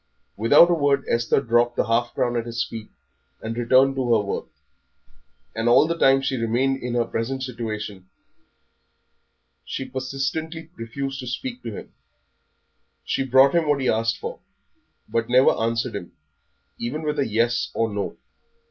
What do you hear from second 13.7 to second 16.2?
he asked for, but never answered him,